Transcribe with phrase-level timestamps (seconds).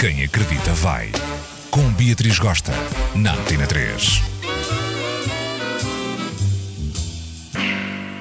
[0.00, 1.12] Quem acredita vai.
[1.70, 2.72] Com Beatriz Gosta,
[3.14, 4.22] na Antena 3.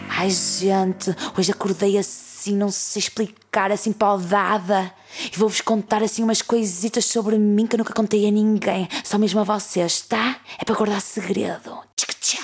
[0.09, 4.93] Ai, gente, hoje acordei assim, não sei explicar, assim, paudada.
[5.33, 9.17] E vou-vos contar assim umas coisitas sobre mim que eu nunca contei a ninguém, só
[9.17, 10.35] mesmo a vocês, tá?
[10.59, 11.79] É para guardar segredo.
[11.95, 12.43] Tchic-tchá.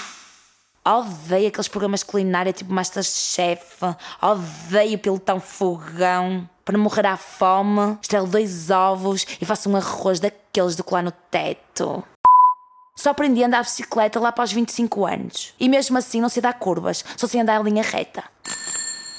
[0.85, 3.83] Odeio aqueles programas culinária tipo Masterchef.
[4.21, 6.49] Odeio pilotão fogão.
[6.65, 11.03] Para não morrer à fome, estrelo dois ovos e faço um arroz daqueles de colar
[11.03, 12.03] no teto.
[12.95, 15.53] Só aprendi a andar de bicicleta lá para os 25 anos.
[15.59, 18.23] E mesmo assim não sei dar curvas, só sei andar em linha reta.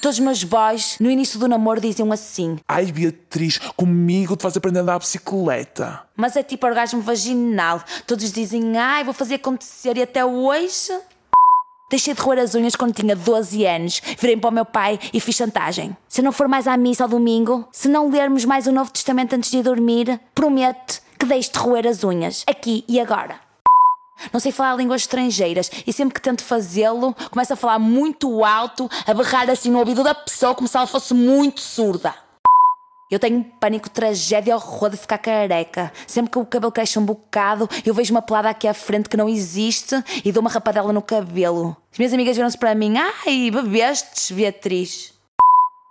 [0.02, 4.56] Todos os meus boys, no início do namoro, diziam assim: Ai Beatriz, comigo tu vais
[4.56, 6.02] aprender a andar de bicicleta.
[6.16, 7.80] Mas é tipo orgasmo vaginal.
[8.08, 9.96] Todos dizem: Ai, vou fazer acontecer.
[9.96, 10.92] E até hoje.
[11.88, 14.02] Deixei de roer as unhas quando tinha 12 anos.
[14.18, 15.96] Virei para o meu pai e fiz chantagem.
[16.08, 18.90] Se eu não for mais à missa ao domingo, se não lermos mais o Novo
[18.90, 23.38] Testamento antes de dormir, promete que deixe de roer as unhas, aqui e agora.
[24.32, 28.90] Não sei falar línguas estrangeiras e sempre que tento fazê-lo, começo a falar muito alto,
[29.06, 32.12] a berrar assim no ouvido da pessoa como se ela fosse muito surda.
[33.08, 35.92] Eu tenho pânico, tragédia, horror de ficar careca.
[36.08, 39.16] Sempre que o cabelo cresce um bocado, eu vejo uma pelada aqui à frente que
[39.16, 41.76] não existe e dou uma rapadela no cabelo.
[41.92, 45.14] As minhas amigas viram-se para mim: Ai, bebestes, Beatriz.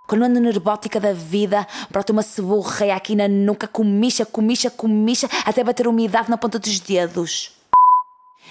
[0.06, 5.64] Quando ando nervótica da vida, brota uma ceborreia aqui na nuca, comicha, comicha, comicha, até
[5.64, 7.54] bater umidade na ponta dos dedos.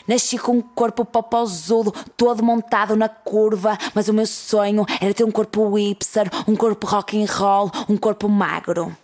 [0.07, 5.25] Nasci com um corpo popozudo, todo montado na curva, mas o meu sonho era ter
[5.25, 8.95] um corpo hipster, um corpo rock and roll, um corpo magro.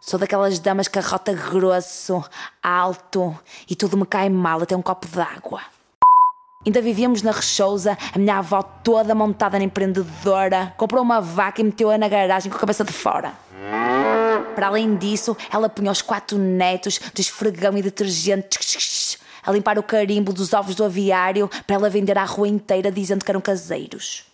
[0.00, 2.22] Sou daquelas damas que arrota grosso,
[2.62, 3.36] alto
[3.68, 5.60] e tudo me cai mal, até um copo d'água.
[6.64, 11.64] Ainda vivíamos na Rechousa, a minha avó toda montada na empreendedora, comprou uma vaca e
[11.64, 13.34] meteu-a na garagem com a cabeça de fora.
[14.54, 18.58] Para além disso, ela punha os quatro netos de esfregão e detergente
[19.46, 23.24] a limpar o carimbo dos ovos do aviário para ela vender à rua inteira dizendo
[23.24, 24.24] que eram caseiros.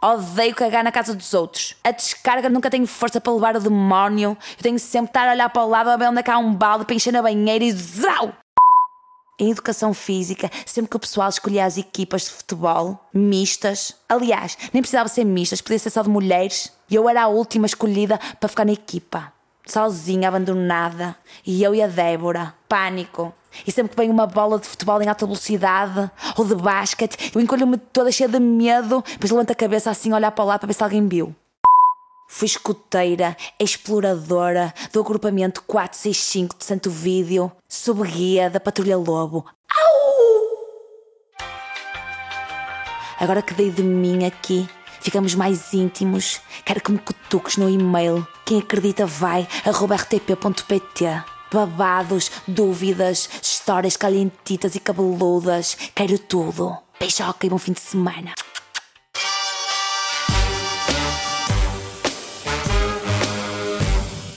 [0.00, 1.74] Odeio cagar na casa dos outros.
[1.82, 4.38] A descarga nunca tenho força para levar o demónio.
[4.56, 6.30] Eu tenho sempre de estar a olhar para o lado a ver onde é que
[6.30, 8.32] há um balde para encher na banheira e zau!
[9.40, 14.82] Em educação física, sempre que o pessoal escolhia as equipas de futebol, mistas, aliás, nem
[14.82, 18.48] precisava ser mistas, podia ser só de mulheres, e eu era a última escolhida para
[18.48, 19.32] ficar na equipa.
[19.64, 21.16] Sozinha, abandonada,
[21.46, 23.32] e eu e a Débora, pânico.
[23.66, 27.40] E sempre que vem uma bola de futebol em alta velocidade ou de basquete, eu
[27.40, 30.74] encolho-me toda cheia de medo, depois levanto a cabeça assim, olhar para lá para ver
[30.74, 31.34] se alguém viu.
[32.30, 39.46] Fui escoteira, exploradora do agrupamento 465 de Santo Vídeo, sob guia da Patrulha Lobo.
[39.70, 41.48] Au!
[43.18, 44.68] Agora que dei de mim aqui,
[45.00, 46.40] ficamos mais íntimos.
[46.66, 48.26] Quero que me cutuques no e-mail.
[48.44, 51.37] Quem acredita vai, rtp.pt.
[51.52, 55.76] Babados, dúvidas, histórias calentitas e cabeludas.
[55.94, 56.76] Quero tudo.
[56.98, 58.34] Beijoca e bom fim de semana.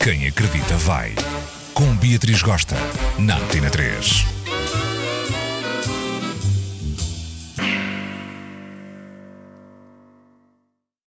[0.03, 1.13] Quem acredita vai.
[1.73, 2.75] Com Beatriz Gosta,
[3.19, 4.40] na Antena 3.